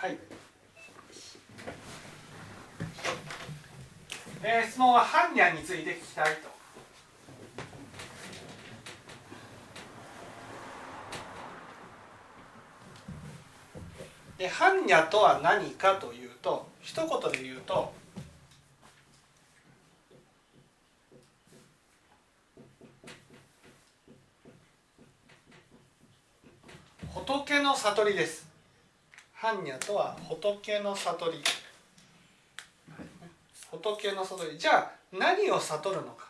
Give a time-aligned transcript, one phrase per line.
[0.00, 0.16] はい。
[4.44, 6.48] えー、質問は般若について聞きたいと。
[14.38, 17.92] で般若とは何かというと一言で言うと
[27.12, 28.47] 仏の悟りです。
[29.40, 31.38] 般若とは仏の悟り。
[33.70, 34.58] 仏の悟り。
[34.58, 36.26] じゃあ何を悟るのか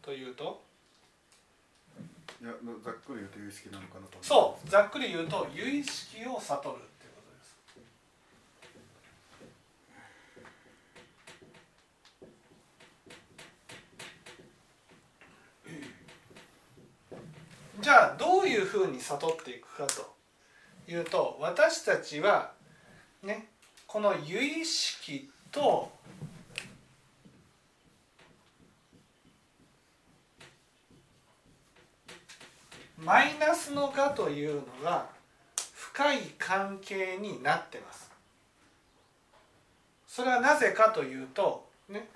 [0.00, 0.62] というと。
[2.40, 2.52] いや
[2.82, 4.70] ざっくり言うと有意識なのかなとそう。
[4.70, 7.42] ざっくり言うと有意識を悟るっていうことで
[17.12, 17.82] す。
[17.82, 20.19] じゃあどういうふうに悟っていくかと
[20.90, 22.52] いうと私たちは
[23.22, 23.48] ね
[23.86, 25.90] この有意識と
[32.98, 35.06] マイナスの我というのが
[35.74, 38.10] 深い関係になってます。
[40.06, 42.08] それはなぜかというとね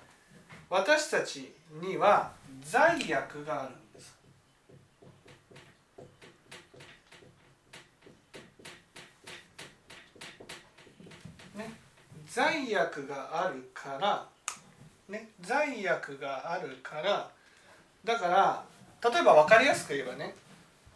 [0.69, 4.17] 私たちには罪悪があるんです
[11.55, 11.71] ね
[12.35, 14.27] 罪悪があるから
[15.07, 17.31] ね罪悪があるから
[18.03, 20.35] だから例えば分かりやすく言えばね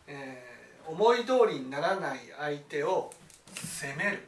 [0.05, 3.13] えー、思い通りにならない相手を
[3.53, 4.25] 責める。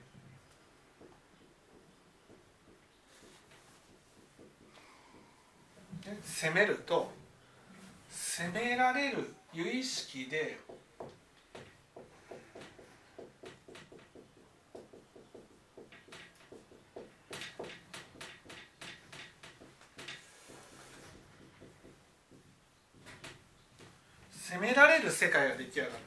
[6.24, 7.12] 責めると
[8.10, 10.60] 責められる由意識で
[24.52, 26.00] 責められる世界が出来上がるんで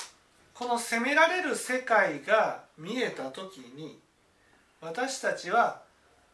[0.00, 0.16] す、
[0.52, 4.00] この責められる世界が見えた時に
[4.80, 5.82] 私たちは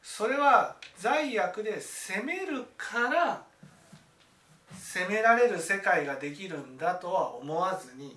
[0.02, 3.42] それは罪悪で責めるから
[4.78, 8.16] 責められる世界ができるんだとは思わずに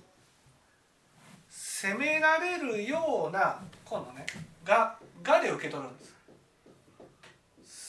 [1.49, 4.25] 責められるような今度ね
[4.63, 6.15] 「が」がで受け取るんです。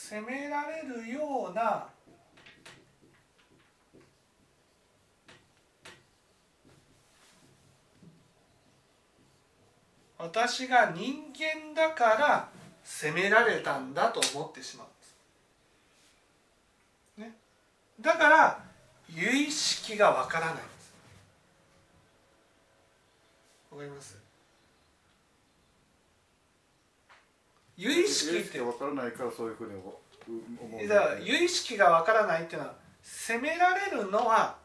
[0.09, 1.87] 責められるような
[10.22, 12.49] 私が人間だから
[12.84, 14.94] 責められたんだと思ってしまうんで
[17.27, 17.34] す、ね、
[18.00, 18.65] だから
[19.15, 20.94] 由意識がわからないんです。
[23.72, 24.16] わかります？
[27.77, 28.61] 由意識って。
[28.61, 30.00] わからないからそういうふうに思
[30.82, 34.56] うだから由意識がわからないっていうのは責められるのは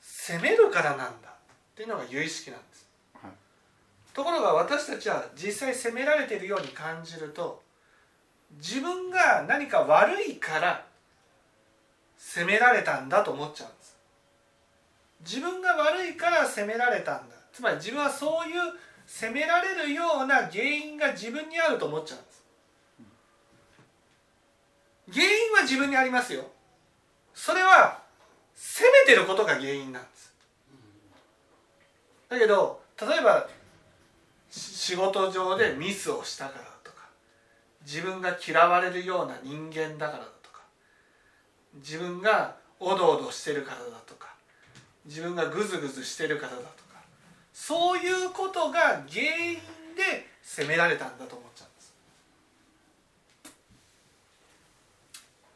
[0.00, 1.12] 責めるからなんだっ
[1.74, 2.85] ていうのが由意識なんです
[4.16, 7.62] ところが私たちは実際責められているように感じると
[8.56, 10.86] 自分が何か悪いから
[12.16, 13.98] 責められたんだと思っちゃうんです。
[15.20, 17.36] 自分が悪いから責められたんだ。
[17.52, 18.56] つまり自分はそういう
[19.06, 22.44] 責められるような原因が自分にあると思っちゃうんです。
[25.12, 26.46] 原因は自分にありますよ。
[27.34, 28.00] それは
[28.54, 30.32] 責めてることが原因なんです。
[32.30, 33.46] だけど例えば
[34.58, 37.08] 仕事上でミスをしたからだとか
[37.84, 40.62] 自分が嫌われるような人間だからだとか
[41.74, 44.34] 自分がおどおどしてるからだとか
[45.04, 46.72] 自分がグズグズしてるからだとか
[47.52, 49.54] そういうことが原因
[49.94, 51.94] で責められたんだと思っちゃうんです。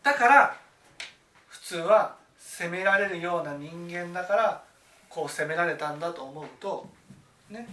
[0.02, 0.56] だから
[1.48, 4.62] 普通は責められるような人間だから
[5.08, 6.86] こう責められたんだと思うと
[7.48, 7.66] ね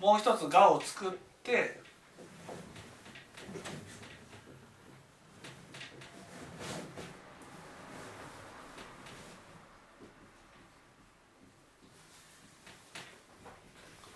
[0.00, 1.10] もう一つがを作っ
[1.42, 1.80] て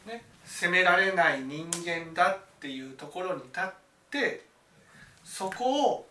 [0.07, 3.73] ね、責められない人間だっていうところに立っ
[4.11, 4.47] て
[5.25, 6.07] そこを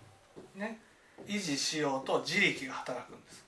[0.56, 0.82] ね
[1.28, 3.41] 維持しようと自力が働くんです。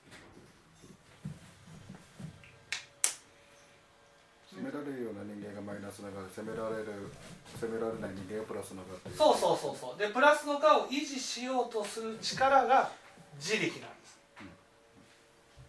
[4.64, 7.12] められるような人間がマイナスながら責められる
[7.60, 9.98] 責められない人間がプラスながってそうそうそうそう。
[10.00, 12.90] でプラスのがを維持しようとする力が
[13.36, 14.18] 自力なんです、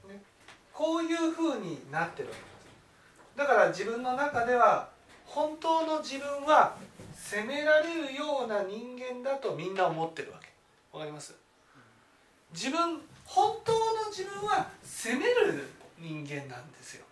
[0.08, 0.22] ね、
[0.72, 3.38] こういうふうになってるわけです。
[3.38, 4.90] だから自分の中では
[5.26, 6.78] 本当の自分は
[7.14, 10.48] 責められるような人間だとみんな思ってるわけ。
[10.94, 11.36] わかります？
[12.54, 13.78] 自分本当の
[14.10, 15.68] 自分は責める
[16.00, 17.05] 人間なんですよ、ね、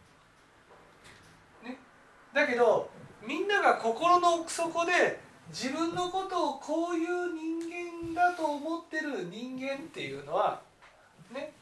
[2.34, 2.90] だけど
[3.26, 5.20] みんなが心の奥底で
[5.50, 10.62] 自分のことをこういう人間だと思ってる人間っていうのは
[11.32, 11.54] ね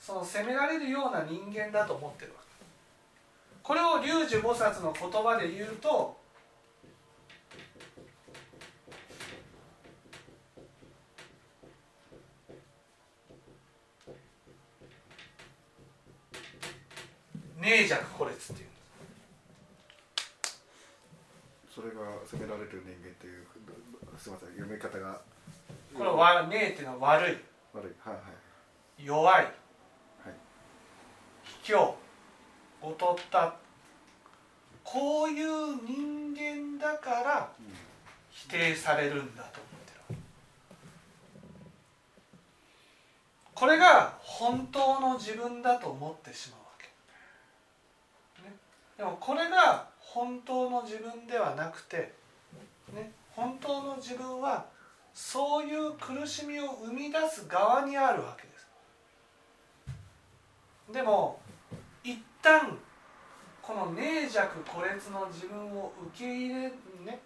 [0.00, 2.48] その責められるような人間だと思ってるわけ。
[3.62, 6.16] これを龍樹菩薩の言葉で言うと
[17.60, 18.68] 寧弱孤立っていう
[21.74, 23.46] それが責められる人間っていう
[24.18, 25.18] すみません読み方が。
[25.96, 27.44] これは「寧」っていうのは悪い。
[27.72, 27.94] 悪い。
[28.06, 28.20] はいは
[28.98, 29.04] い。
[29.04, 29.34] 弱い。
[29.34, 29.54] はい。
[31.64, 31.94] 卑怯。
[32.82, 33.56] 劣った。
[34.84, 37.74] こういう人間だからうん
[38.30, 40.18] 否定されるんだと思ってる。
[43.54, 48.54] これが本当の自分だと思ってしまうわけ、ね、
[48.96, 52.17] でもこれが本当の自分ではなくて、
[52.94, 54.66] ね、本当の自分は
[55.14, 58.68] そういう苦しみを生み出す側にあるわけです。
[60.92, 61.40] でも
[62.02, 62.78] 一旦
[63.60, 66.54] この寧弱孤立の自分を受け入れ
[67.04, 67.20] ね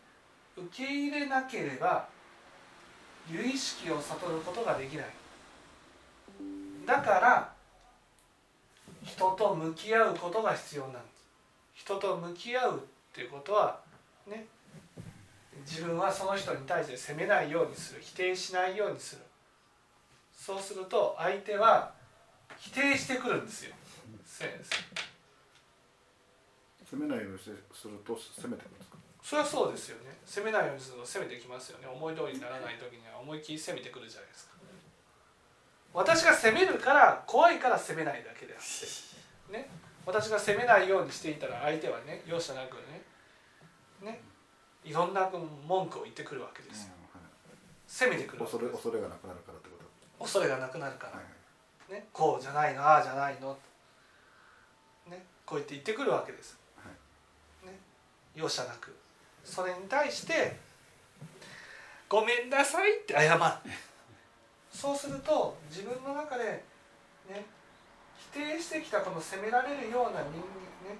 [0.57, 2.09] 受け入れなければ
[3.31, 5.07] 由意識を悟ることができない。
[6.85, 7.53] だから
[9.05, 11.03] 人と向き合うことが必要なんです。
[11.75, 12.81] 人と向き合うっ
[13.15, 13.79] ていうことは
[14.27, 14.47] ね
[15.65, 19.23] 自分はその人に対して責めないようにする否定しないようにする。
[20.37, 21.93] そうすると相手は
[22.59, 23.75] 否定してくるんですよ。
[24.25, 24.77] 先生
[26.85, 27.57] 責めないようにする
[28.05, 28.97] と責めてくるんですか？
[29.23, 30.17] それはそうですよね。
[30.27, 31.87] 責めないようにすると責めてきますよね。
[31.87, 34.53] 思い通りにならない時には思いっきり責めてくるじゃないですか。
[35.95, 39.57] 私が責めるから怖いから責めないだけであって。
[39.57, 39.71] ね。
[40.05, 42.77] 私が責めないようにしていたら相手はね容赦なく
[44.03, 44.11] ね。
[44.11, 44.21] ね。
[44.85, 45.31] いろんな
[45.67, 46.87] 文句を言ってくるわけです。
[46.87, 46.93] よ
[47.87, 49.69] 責めてくる恐れ恐れがなくなるからって
[50.19, 51.13] こ恐れがなくなるから。
[51.13, 51.23] とは
[51.91, 51.93] い。
[51.93, 53.57] ね、こうじゃないのああじゃないの、
[55.11, 56.85] ね、こう言って言ってくるわけです、は
[57.65, 57.67] い。
[57.67, 57.79] ね、
[58.35, 58.97] 容赦なく。
[59.45, 60.57] それに対して
[62.09, 63.41] 「ごめんなさい」って謝る。
[64.73, 66.65] そうすると自分の中で、
[67.29, 67.45] ね、
[68.17, 70.99] 否定してきたこの責められるような人間,、ね、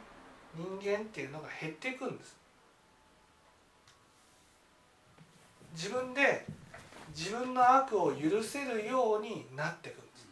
[0.55, 2.37] 人間っていうのが減っていくんです
[5.73, 6.47] 自分で
[7.15, 10.29] 自分の悪を許せるようになっていくんです。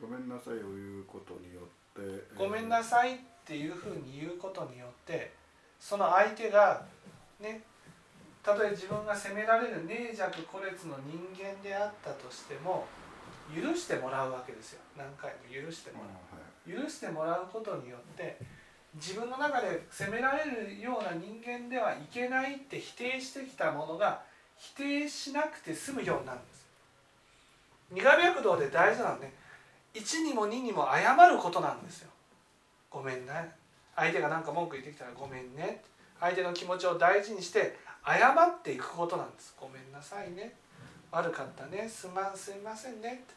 [0.00, 1.64] ごめんなさいを言うことによっ
[1.94, 5.32] てごめんなさいっていうふうに言うことによって
[5.78, 6.84] その相手が
[7.40, 7.62] ね
[8.42, 12.86] たとえ自分が責められる寧弱孤烈の人間であったとしても
[13.54, 14.80] 許してもらうわけですよ。
[14.96, 16.82] 何回も許してもらう。
[16.82, 18.38] 許してもらうことによって
[18.94, 24.22] 自分の中で責められるような人間ではいけないって否定してきたものが
[24.56, 26.66] 否定しなくて済むようになるんです。
[27.92, 29.32] 二河脈道で大事なのね
[29.94, 32.10] 1にも2にも謝ることなんですよ。
[32.90, 33.52] ごめんね。
[33.94, 35.82] 相手が何か文句言ってきたらごめんね。
[36.20, 39.54] 相手の気持ちを大事にして謝っていくことなんです。
[39.60, 40.54] ごめんなさいね。
[41.10, 41.88] 悪かったね。
[41.88, 43.12] すまんすいませんね。
[43.12, 43.34] って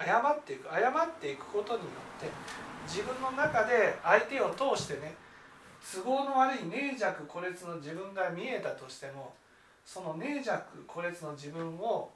[0.00, 1.86] 謝っていく謝っていくことによ
[2.18, 2.30] って
[2.86, 5.14] 自分の中で相手を通してね
[5.92, 9.34] 都合の悪い寧弱孤烈の自分が見えたとしても
[9.84, 12.10] その寧弱孤烈の自分を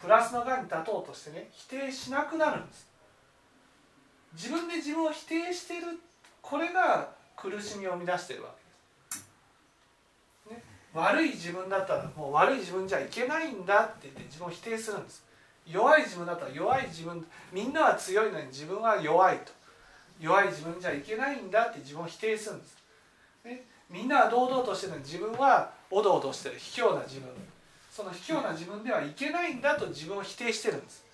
[0.00, 2.86] プラスの側に立とうとしてね否定しなくなるんです。
[4.34, 5.86] 自分で自分を否定している
[6.42, 8.50] これが苦しみを生み出しているわ
[10.50, 15.24] けです、ね、悪い自分だったらもう悪い自分じゃいけないんだって言って自分を否定するんです。
[15.66, 19.52] 弱い自分だったら弱い自分みんなは強いのに自分は弱いと。
[20.20, 22.78] 弱い自分じゃいけないんだって自分を否定するんです、
[23.44, 26.54] ね、みんなは堂々としてるのに自分はおどおどしてる。
[26.58, 27.28] 卑怯な自分。
[27.90, 31.04] その卑怯な自分ではいけないんだと自分を否定してるんです。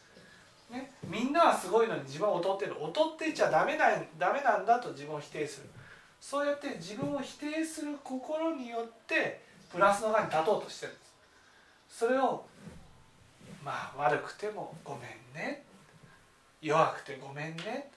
[0.70, 2.74] ね、みんなはすごいのに自分は劣ってる。
[2.80, 3.86] 劣ってちゃダメな
[4.18, 5.68] ダメなんだと自分を否定する。
[6.20, 9.42] そうやって自分を否定する心によって
[9.72, 11.00] プラスの側に立とうとしてるんで
[11.88, 11.98] す。
[11.98, 12.44] それを
[13.64, 15.02] まあ悪くてもごめん
[15.34, 15.64] ね。
[16.60, 17.90] 弱くてごめんね。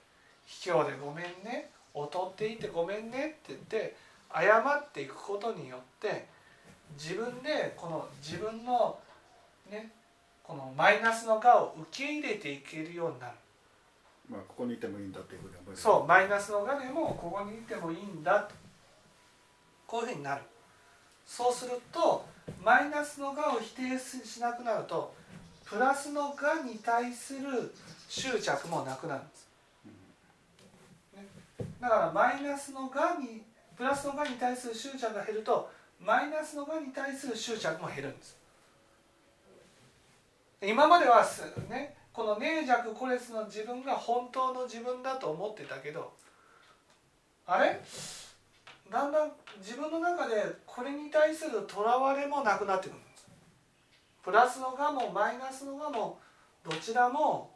[0.45, 1.69] 卑怯でごめんね。
[1.95, 3.95] 劣っていてごめんねって言って
[4.33, 6.27] 謝っていくことによって
[6.97, 8.97] 自分でこの自分の
[9.69, 9.91] ね
[10.43, 13.33] このマイナスの我を受け入れていけるようになる。
[14.29, 15.83] まあここにいてもいいんだっていうふうに思います。
[15.83, 18.41] そうマイナスの我でもここにいてもいいんだ。
[18.41, 18.55] と
[19.85, 20.41] こういうふうになる。
[21.25, 22.25] そうすると
[22.63, 25.13] マイナスのがを否定しなくなると
[25.73, 27.73] プラスのがに対する
[28.07, 29.21] 執着もなくなる。
[29.23, 29.47] んです、
[31.17, 31.25] ね、
[31.81, 33.41] だからマイナスのがに
[33.75, 38.37] プラスのがに対する執着が減るとマイナスのがに対する執着も減るんです。
[40.61, 41.25] 今までは
[41.67, 46.13] ねこの寧弱孤立の自分が本当の自分だと思ってたけど
[47.47, 47.81] あれ？
[48.91, 50.35] だんだん自分の中で
[50.67, 52.97] これに対するとらわれもなくなってくる。
[54.23, 56.17] プラスのがもマイナスのがも
[56.63, 57.51] どちらも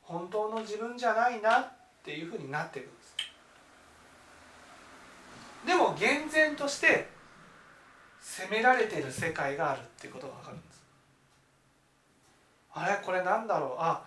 [0.00, 1.72] 本当の自分じゃないなっ
[2.02, 3.16] ていうふうになっていくんです。
[5.66, 7.08] でも厳然として
[8.20, 10.82] 責められている世界があるっていうことが分かるんです。
[12.74, 13.76] あれこれなんだろう？
[13.78, 14.02] あ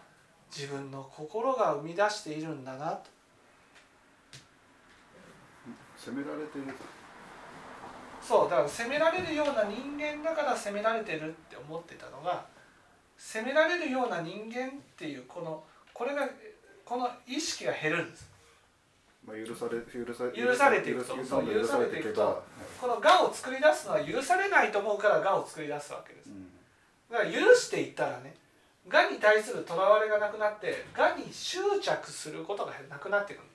[0.51, 3.10] 自分の心が生み出しているんだなと。
[5.98, 6.74] 責められている。
[8.27, 12.46] そうだから責められるような人間だから責められてるって思ってたのが
[13.17, 15.63] 責められるような人間っていうこの
[15.94, 16.27] これが
[16.84, 18.29] この意識が減るんです。
[19.25, 21.15] まあ、許され許さ許されていくと。
[21.15, 22.22] 許されていくと。
[22.22, 22.36] はい。
[22.79, 26.29] この我を作り出すのは許されないと思うから我を作り出すわけです。
[26.29, 26.48] うん。
[27.12, 28.36] だから許していったらね
[28.91, 33.55] 我に対するとらわれがなくなって我に執着することがなくなっていくんで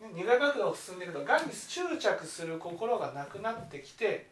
[0.00, 4.28] 二階学道を進んでいくと我に執着する心がなくなってきて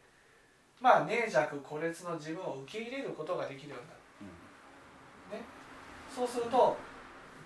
[0.81, 3.95] まあ寧弱孤立の自分を受け入れることができるようにな
[5.37, 5.45] る、ね、
[6.15, 6.77] そうすると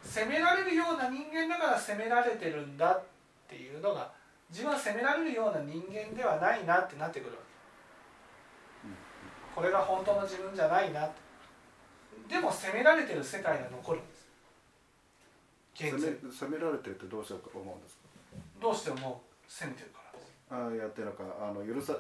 [0.02, 3.04] 責められるような人間だから責められてるんだっ
[3.48, 4.12] ていうのが
[4.50, 7.52] 自分は責められるような人間ではないなってなってくるわけ。
[9.54, 11.08] これが本当の自分じゃないな
[12.28, 14.28] でも責められてる世界が残るんです。
[15.74, 18.01] 責現め在責められてるってどうして思うんですか？
[18.62, 19.98] どうしても責めてるか
[20.50, 20.64] ら。
[20.64, 21.96] ああやってるのかあの許さ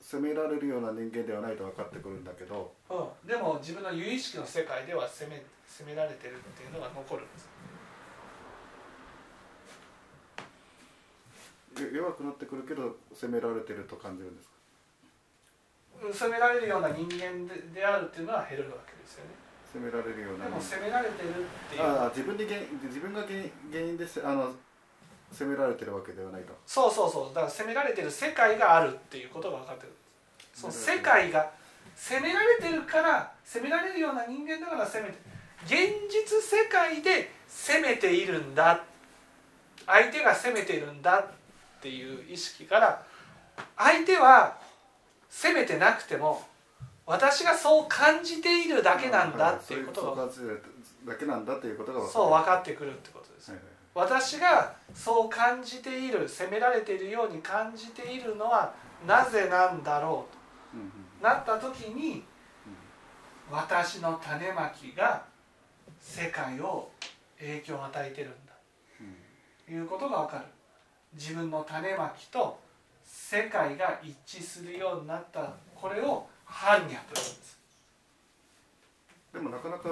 [0.00, 2.72] 責められるような人間ではないと分かってくるんだけど。
[2.90, 7.50] うん、でも自分の有意識の世界では責め責められてるっていうのが残るんですよ。
[11.92, 14.54] 弱くなってくるけど責められてると感じるんですか？
[16.06, 16.12] うん。
[16.12, 19.30] 責められるような人間でであるっていうのは減るわけですよね。
[19.72, 20.44] 責められるような。
[20.44, 21.32] でも責められてるっ
[21.70, 21.82] ていう。
[21.82, 24.52] ああ自分に原因自分が原因原因ですあの
[25.34, 26.54] 責められてるわけではないと。
[26.66, 27.34] そうそうそう。
[27.34, 29.92] だから責められてる世界があるっていうことが分かってる。
[30.54, 31.50] その世界が
[31.96, 35.18] 責められてるから責められるような人間だから責めて
[35.64, 38.84] 現実世界で責めているんだ。
[39.86, 41.26] 相手が責めているんだっ
[41.82, 43.02] ていう意識から
[43.76, 44.56] 相手は
[45.28, 46.42] 責めてなくても
[47.06, 50.62] 私がそう感じているだけなんだっていうことがそうそう感じてる
[51.06, 52.12] だけなんだっていうことが分かる。
[52.12, 53.50] そう分かってくるってことです。
[53.50, 58.74] はいはい私がそう感じている責められているように感じているのは
[59.06, 60.26] なぜなんだろ
[60.74, 60.90] ううんうん。
[61.20, 62.24] となった時に
[63.50, 65.24] 私の種まきが
[66.00, 66.90] 世界を
[67.38, 68.52] 影響を与えてるんだ。
[69.00, 69.16] うん
[69.66, 70.44] ということが分かる。
[71.14, 72.58] 自分の種まきと
[73.04, 75.52] 世界が一致するようになった。
[75.74, 77.58] これを般若と言うんです。
[79.32, 79.88] でもなかなか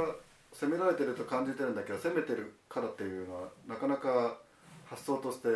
[0.53, 4.37] 責められてると感じてるんだけど責めてるからっていうのはなかなか
[4.85, 5.49] 発想として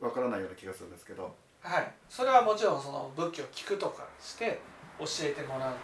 [0.00, 1.34] わからないような気がするんですけど。
[1.60, 1.92] はい。
[2.08, 4.60] それはもちろんその仏教を聞くとかして
[4.98, 5.78] 教えてもらう、うん、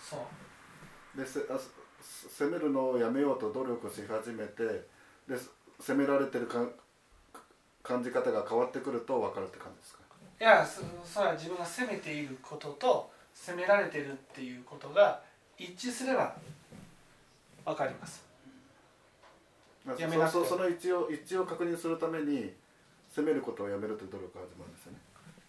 [0.00, 0.16] そ
[1.16, 1.18] う。
[1.18, 4.64] でせあす責めるのをやめようと努力し始めて
[5.28, 5.36] で
[5.80, 6.66] 責められてるか
[7.82, 10.00] 感じ方が変わってくると分かるって感じですか？
[10.40, 15.22] いやそそれは自分が責めていることと責められてるっていうことが
[15.58, 16.34] 一致すれば
[17.64, 18.24] 分かります。
[19.84, 22.52] まあやめなそそその一致を一致を確認するために
[23.14, 24.98] 責めることをやめるという努力が始まるんですよね。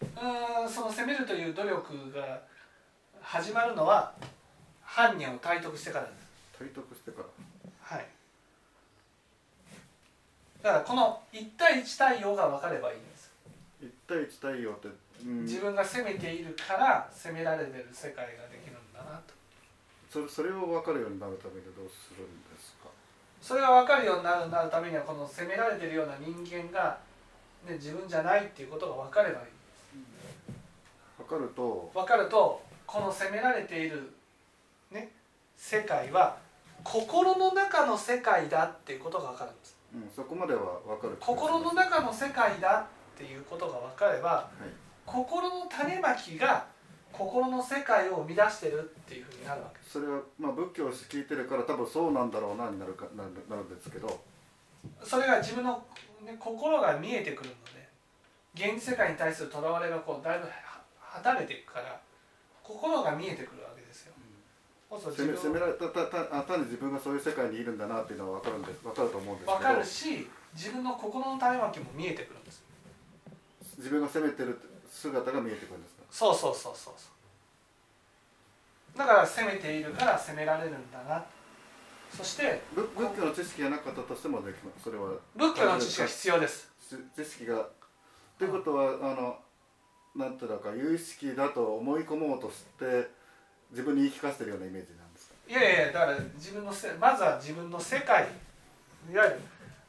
[0.00, 2.42] うーんその責めるという努力が
[3.20, 4.12] 始まるのは
[4.82, 6.58] 犯人を体得してからです。
[6.58, 7.26] 体得してから。
[7.80, 8.06] はい。
[10.62, 13.30] だからこの1対1対応が分かればいいんです。
[13.82, 14.88] 1対1対応って、
[15.24, 19.34] うん、自分が責めているから責められてる世界ができるんだなと
[20.10, 22.88] それそれを分かるようになるためにどうするんですか？
[23.42, 26.98] それが分かるようになるなるためにはこの責められてるような人間が、
[27.66, 29.46] ね、自分じゃないっていうことが分かればいい。
[31.18, 34.12] 分かると分かるとこの責められている、
[34.90, 35.10] ね、
[35.56, 36.36] 世界は
[36.84, 39.76] 心の中の世界だっていうことが分かるんです。
[39.94, 44.70] うん、そこまでは分かる心の中の世界だっていうことが分かればはい。
[45.04, 46.66] 心の種まきが
[47.16, 49.78] 心の世界を生み出してるっていうふうになるわけ。
[49.78, 54.20] ですそれはまあ仏教を聞いてるから多分そうなんだろうなになるかなるなるんですけど。
[55.02, 55.82] それが自分の、
[56.24, 57.88] ね、心が見えてくるので
[58.54, 60.46] 現実世界に対するとらわれがこうだいぶ
[60.98, 62.00] はたれていくから
[62.62, 64.12] 心が見えてくるわけですよ。
[64.90, 69.58] そうすると責め責められたたたあ単に自分がそういう世界にいるんだなっていうのは分かるんです分かると思うんですけど。
[69.58, 72.62] 分かるし自分の心の種まきも見えてくるんです。
[73.78, 74.58] 自分が責めてる
[74.88, 75.95] 姿が見えてくるんです。
[75.95, 77.08] かそうそうそうそうそ
[78.94, 78.98] う。
[78.98, 81.24] だから責めているから責められるんだな。
[82.16, 84.84] そして仏仏教の知識がなかったとしてもできます。
[84.84, 86.68] それは仏教の知識が必要です。
[86.80, 87.60] 知知識が。
[87.60, 87.68] っ
[88.38, 89.38] てことはあの
[90.14, 93.10] なんていうのか有意識だと思い込もうとして
[93.70, 95.34] 自分に言い聞かせてるようなイメージなんですか？
[95.48, 98.28] いやいやだから自分のせまずは自分の世界
[99.12, 99.40] いわゆる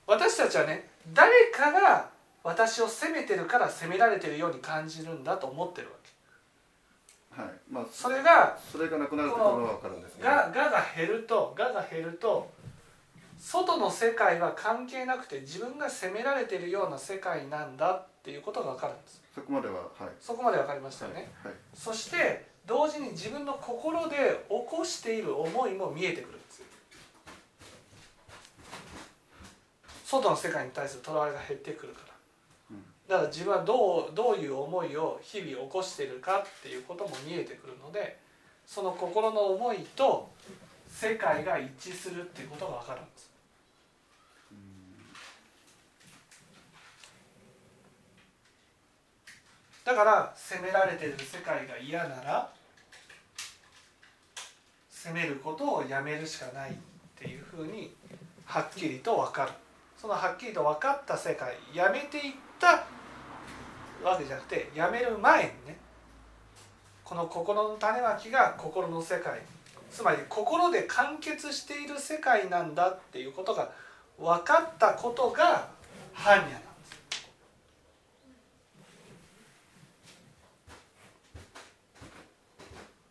[0.06, 2.10] 私たちはね誰かが
[2.44, 5.97] 私を責めてるから責められてるように感じるんだと思ってるわけ
[7.38, 7.50] はい。
[7.70, 10.30] まあそれがそれがなくなるところは分かるんですけど。
[10.30, 12.50] ががが減るとがが減ると
[13.38, 19.22] 外の世界は関係なくて自分が責められてるような世界なんだっていうことが分かるんです。
[19.36, 19.86] そこまでははい。
[20.20, 21.54] そこまで分かりましたよね、はい。
[21.76, 26.66] そして同時に自分の心で起こしている思いも見えてくるんですよ。
[30.06, 32.06] 外の世界に対するとらわれが減ってくるから。
[32.06, 32.07] うん
[33.08, 38.20] だから自分はどうどういう思いを日々起こしているかっていうことも見えてくるので
[38.66, 40.30] その心の思いと
[40.90, 43.28] 世界が一致するっていうことが分かるんです。
[49.86, 52.52] だから責められてる世界が嫌なら
[54.90, 56.74] 責めることをやめるしかないっ
[57.16, 57.96] ていうふうに
[58.44, 59.52] はっきりと分かる。
[60.00, 62.86] そのはっきりと分かった世界やめていった
[64.04, 65.78] わけじゃなくてやめる前にね
[67.04, 69.42] この心の種まきが心の世界
[69.90, 73.72] つまり心で完結している世界なんだっていうことが
[74.20, 75.70] 分かったことが
[76.16, 76.98] 般若なんです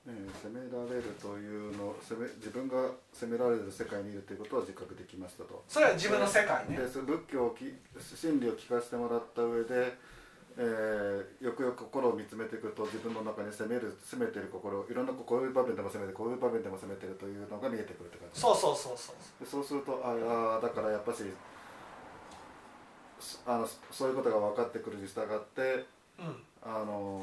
[0.08, 2.78] えー責められるというの責め自分が
[3.12, 5.64] 責められる世界にいるということは自覚できましたと。
[5.66, 6.76] それは自分の世界ね。
[6.76, 7.74] でそ仏教をき
[8.14, 9.92] 真理を聞かせてもらった上で、
[10.56, 18.40] えーよくよく心を見つめていくと自分の中に責める責めてる心いろんなこういう場面でも責めてこういう場面でも責めてるというのが見えてくるって感じ。
[18.40, 21.24] そうそうそうそうでそうするとああだからやっぱし
[23.18, 25.86] そあのそういうことが分かってくるに従って
[26.18, 26.36] うん。
[26.62, 27.15] あの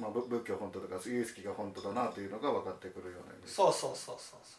[0.00, 4.56] まあ、ぶ仏教本当とか有意識が本当だなというのが分かってくるようなそうそうそうそうそ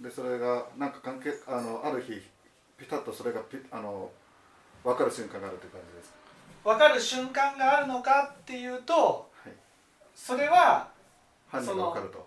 [0.00, 0.02] う。
[0.02, 2.22] でそれがなんか関係あのある日
[2.78, 4.10] ピタッとそれがピあの
[4.82, 6.12] 分かる瞬間があるという感じです
[6.64, 9.52] 分かる瞬間があるのかっていうとはい。
[10.14, 10.88] それは
[11.48, 12.26] 犯人が分かると。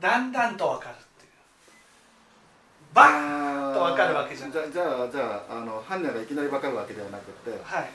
[0.00, 1.30] だんだんと分かるっていう。
[2.92, 7.90] バーッと分かるわけじゃないじゃじゃあじゃああの犯人がいきなり分かるわけではなくてはい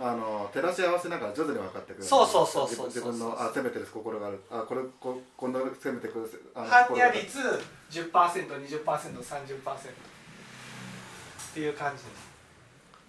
[0.00, 2.04] あの照らし合わせながら徐々に分かってくる。
[2.04, 4.40] そうそうそうそう自分のあ責めてる心がある。
[4.50, 7.38] あこれここんな責めてくるあの般心が若率
[7.90, 8.74] 10%20%30% っ
[11.54, 12.32] ていう感じです。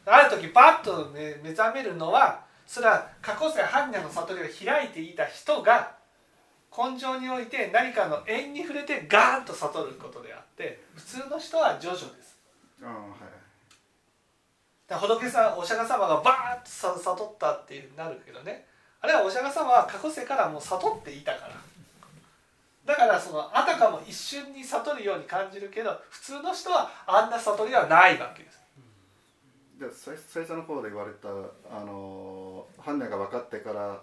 [0.05, 5.95] ある時パッと、ね、目覚めるのはそれは過去世般若の悟りを開いていた人が
[6.75, 12.37] 根性において何かの縁に触れてガーンと悟ることであって普通の人は徐々です。
[12.81, 12.95] あはい
[14.89, 18.65] 仏さんお釈迦様がバーッとさ悟ったっていうなるけどね。
[19.01, 21.55] あれはお釈迦様は過去世からもう悟っていたから。
[22.85, 28.61] だからそのあたかも一瞬に悟るように感じるけど普通の人はあんな悟りはないわけです。
[29.79, 34.01] で最最初の方で言われたあの犯人が分かってから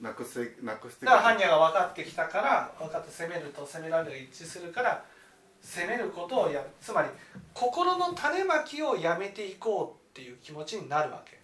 [0.00, 5.04] なくしてなくしてだから般若が分かってきたから分かって攻めると攻められるが一致するから
[5.62, 7.08] 攻めることをやるつまり
[7.54, 11.38] 心の種まきをやめていこうっていう気持ちになるわけ。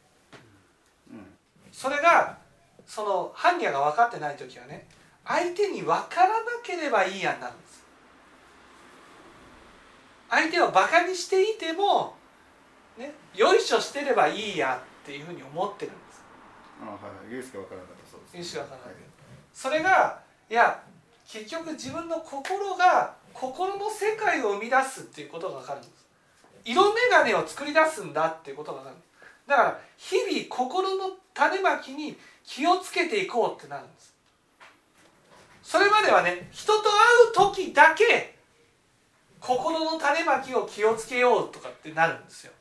[1.11, 1.27] うん。
[1.71, 2.39] それが
[2.87, 4.87] その般若が分かってない時はね
[5.25, 7.85] 相手に分からなければいいやになるんです。
[10.29, 12.17] 相手をバカにしていても
[12.99, 16.23] ねよいしょしてればいいやっていうふうに思ってるんです。
[16.83, 16.97] あは
[17.29, 17.33] い。
[17.33, 19.11] ユースが分からなかったそうです意識が分からないけど
[19.53, 20.83] それがいや
[21.27, 26.07] 結局自分の心が心の世界を生み出すっていうことが分かるんです。
[26.65, 28.97] 色眼鏡を作り出すんだっていうことが分かる。
[29.47, 34.15] だから日々心の種まきに気をつけていこうってなるんです。
[35.63, 38.37] それまではね人と会う時だけ
[39.39, 42.53] 心の種まきを気をつけようとかってなるんですよ。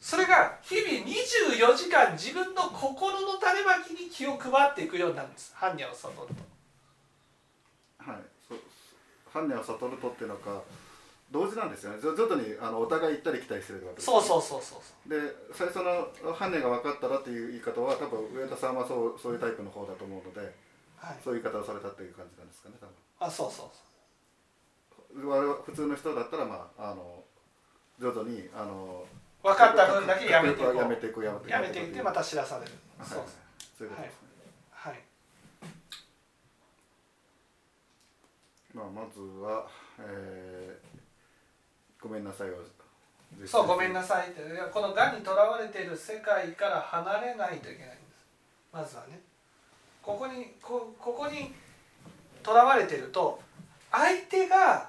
[0.00, 5.54] それが日々24時間自分の心の種まきに気を配っていくようになるんです。
[5.56, 6.47] 般若を悟ると
[9.46, 10.62] はいそう犯人を悟るとっていうのか
[11.30, 12.00] 同時なんですよね。
[12.00, 15.10] 徐々にあのお互い行ったり来たりしてるわけですそうそうそうそうそう。
[15.12, 15.20] で
[15.52, 20.40] 最初の犯人が分かったらっていう言い方は多分上田さんはそうそういうタイプの方だと思うので
[20.96, 21.16] はい。
[21.22, 22.88] そういう言い方をされたっていう感じなんですかね多
[23.26, 23.68] あそうそ
[25.14, 27.22] う分我々普通の人だったらまああの
[28.00, 29.04] 徐々にあの
[29.42, 30.76] 分かった分だけやめていこう。
[30.76, 33.08] やめていくやめていくやめていってまた知らされる、はい。
[33.08, 33.22] そう
[33.76, 33.88] そう。
[33.88, 34.27] いうことですね、はい
[38.78, 39.66] まあ、まずは、
[39.98, 40.98] えー
[42.00, 42.54] ごめんなさいを
[43.44, 44.40] そうごめんなさいって。
[44.72, 48.24] このがんにとらわれている世界から離れないといけないんです。
[48.72, 49.20] まずはね。
[50.00, 51.52] ここにこここに
[52.42, 53.40] とらわれてると
[53.90, 54.88] 相手が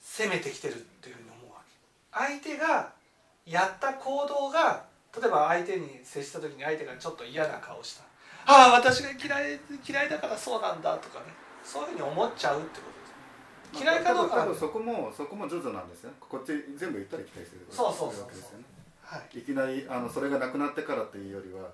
[0.00, 2.40] 攻めてきてるっていうふうに思うわけ。
[2.40, 2.92] 相手が
[3.44, 8.04] やった行動が例えば相手に接した時に相手がちょっと嫌な顔した
[8.50, 11.45] 「ああ私が嫌い嫌いだからそうなんだ」とかね。
[11.66, 12.86] そういうふうに思っちゃうってこ
[13.74, 13.82] とです。
[13.82, 16.12] 嫌いかどうかそこもそこも徐々なんですよ。
[16.20, 18.64] こっち全部行ったり来たりするそうそうそうですよね。
[19.02, 19.38] はい。
[19.38, 21.70] いきなりあのそれがなくなってからっていうよりは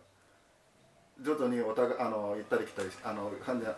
[1.21, 3.31] 徐々にお互いあの行ったり来たりあの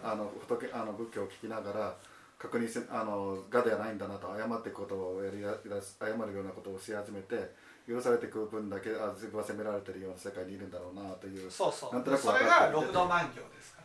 [0.04, 1.96] あの仏あの仏教を聞きながら
[2.38, 7.52] 確認しあのがではないんだなと謝っていくことをやりや謝るようなことをし始めて
[7.88, 11.92] 許されてくる分だけあ自分は責められてるような世界にいるんだろうなというそうそう。
[11.92, 13.83] なんとなくそれが六度万行ですか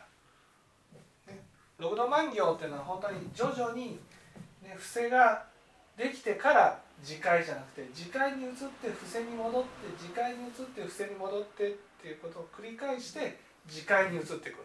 [1.80, 3.98] 六度万行っていうのは本当に徐々に、
[4.62, 5.44] ね、伏せが
[5.96, 13.38] できてから次回じゃなくて次回に移って伏せに戻って次回に移って伏せに戻ってっていうことを繰り返して
[13.68, 14.64] 次回に移っていくわ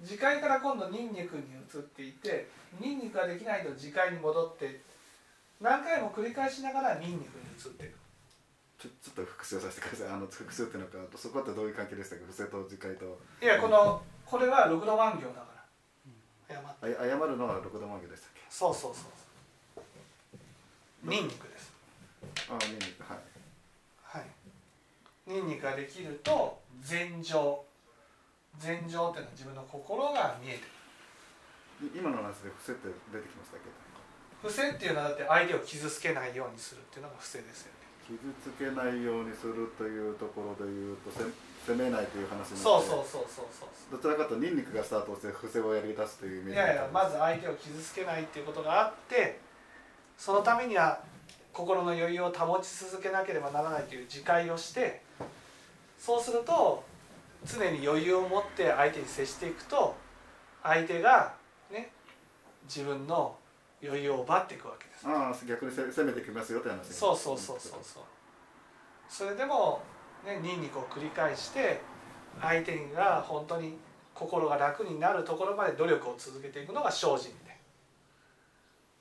[0.00, 0.06] け。
[0.06, 2.48] 次回から今度ニンニクに移っていて
[2.80, 4.80] ニンニクができないと次回に戻って
[5.60, 7.94] 何回も繰り返しながらニンニクに移っていく
[8.76, 10.08] ちょちょっと復習させてください。
[10.08, 13.18] あの復習っていうのかそこってどういう関係でしたか伏せと次回と。
[13.40, 15.53] いやこのこれは六度万行だから
[16.54, 16.96] 謝って。
[16.96, 18.40] あ謝るのは六度万行でしたっけ？
[18.48, 19.82] そうそうそう
[21.02, 21.72] ニンニクです。
[22.48, 23.18] あニンニクはい。
[24.02, 24.24] はい。
[25.26, 27.64] ニンニクができると禅情。
[28.58, 31.96] 禅情っていうのは自分の心が見えてくる。
[31.96, 33.68] い今の話で伏せって出てきましたっけ？
[34.40, 41.24] 伏せっていうのはだって相手を傷つけないようにするっていうのが伏せですよね傷つけないようにするというところで言うとせ
[41.66, 49.40] 責めないという話になってそうそうそうそうどちらかというとニンニクがスタートして伏せをやり出すというイメージいやいやまず相手を傷つけないっていうことがあって
[50.18, 51.00] そのためには
[51.52, 55.00] 心の余裕を保ち続けなければならないという自戒をして
[55.98, 56.84] そうすると
[57.46, 59.94] 常に余裕を持って相手に接していくと
[60.62, 61.34] 相手が
[61.70, 61.90] ね
[62.64, 63.36] 自分の
[63.84, 65.06] 余裕を奪っていくわけです。
[65.06, 68.02] ああ逆にせ攻めてきますよって話そうそうそうそうそう。
[69.08, 69.82] それでも
[70.24, 71.80] ねニンニクを繰り返して
[72.40, 73.76] 相手が本当に
[74.14, 77.56] 心が楽になるところまで努力を続けていくのが精進で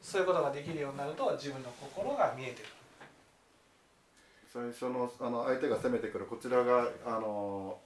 [0.02, 2.68] そういうことができるようになると自分の心が見えてくる。
[4.54, 7.80] 最初のあの相手が攻めてくるこちらがあの、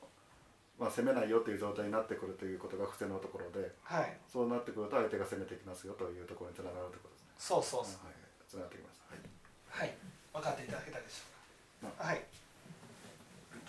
[0.78, 4.14] まあ、攻めないよという状態になってくるということが伏せのところではい。
[4.32, 7.26] そうなってくると相手が攻めてきますよというところにつながるということです。
[7.26, 8.06] ねそうそうそう。
[8.06, 8.16] はい。
[8.46, 9.90] つながってきましたはい。
[9.90, 9.98] はい。
[10.34, 12.06] 分かっていただけたでしょうか。
[12.06, 12.22] はい。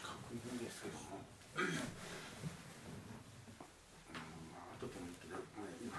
[0.04, 1.24] 確認ですけども、
[1.56, 1.72] うん。
[4.52, 5.16] まあ後でもいい。
[5.16, 5.96] けど、まあ、今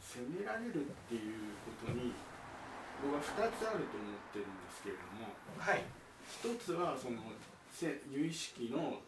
[0.00, 2.16] 責められるっていうことに
[3.04, 5.28] 僕は2つあると思ってるんですけれども。
[5.60, 5.84] はい。
[6.40, 7.20] 1つはその
[7.68, 9.00] せ有意識の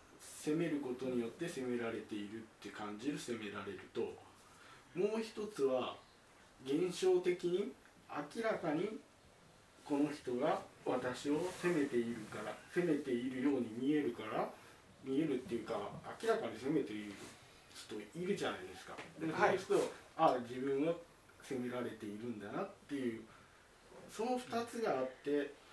[0.45, 4.13] 責めることによって責められているって感じる責められると
[4.93, 5.97] もう一つは
[6.67, 7.73] 現象的に
[8.13, 9.01] 明らかに
[9.83, 14.47] この人が私を責めているから責めているように見えるから
[15.03, 15.81] 見えるっていうか
[16.21, 17.13] 明らかに責めている
[17.73, 18.93] 人いるじゃないですか。
[19.19, 20.93] ではいそうするとあ自分は
[21.43, 23.23] 責められているんだなっていう
[24.13, 25.64] その2つがあって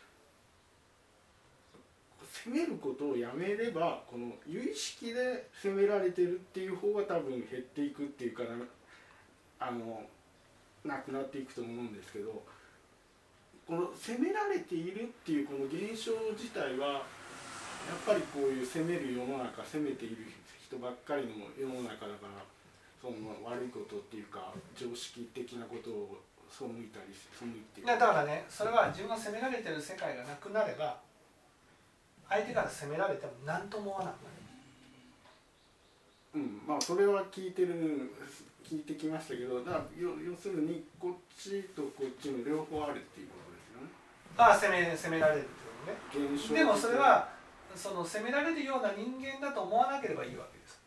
[2.32, 8.44] 責めることをやめればこの有意識で責められてるっていう方が多分減っていくっていうか
[9.60, 10.02] あの
[10.84, 12.44] なくなっていくと思うんですけど
[13.68, 17.06] この責められているっていうこの現象自体は
[17.88, 20.18] やっぱりこういう責める世の中責めている
[20.66, 22.44] 人ばっかりの世の中だから
[23.02, 31.00] その悪いことっていうか常識的なことを背いたり背いていだからねそれは自分が責められてる世界がなくなれば
[32.32, 34.42] 相手から責められても何とも思わなくなる。
[36.34, 38.10] うん、まあそれは聞いてる
[38.64, 43.92] 聞いてきましたけどだから要要するにこっちとこっちの両方あるっていうことですよね。
[44.38, 46.60] ああ責め責められるってことね。
[46.60, 47.28] でもそれは
[47.76, 50.80] その責められるような人間だと思わなければいいわけです。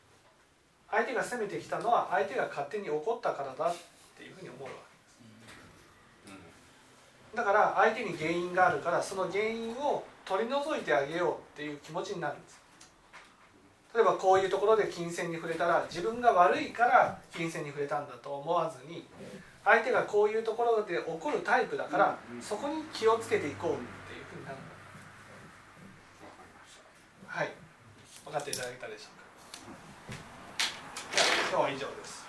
[0.91, 3.77] 相手が責めてきたのは相手が勝手に怒ったからだっ
[4.17, 4.71] ていうふうに思うわ
[7.35, 12.61] だから相手に原因があるからその原因を取り除いてあげようっていう気持ちになるんです。
[13.95, 19.07] 例えばこういうところで金銭に触れたら自分が悪いから金銭に触れたんだと思わずに
[19.65, 24.57] 相手がこういうところで起こるタイプだからそこに気をつけていこうっていうふうになる
[27.29, 27.53] はい。
[28.25, 29.25] 分かっていただけたでしょうか。
[31.51, 32.24] 今日は以上です